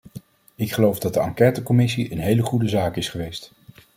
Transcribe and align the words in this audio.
Ik 0.55 0.71
geloof 0.71 0.99
dat 0.99 1.13
de 1.13 1.19
enquêtecommissie 1.19 2.11
een 2.11 2.19
hele 2.19 2.41
goede 2.41 2.67
zaak 2.67 2.95
is 2.95 3.09
geweest. 3.09 3.51